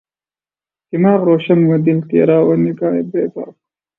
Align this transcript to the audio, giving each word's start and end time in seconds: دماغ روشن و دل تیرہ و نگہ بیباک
دماغ 0.89 1.19
روشن 1.27 1.59
و 1.69 1.73
دل 1.85 1.99
تیرہ 2.09 2.37
و 2.47 2.51
نگہ 2.63 2.89
بیباک 3.11 3.53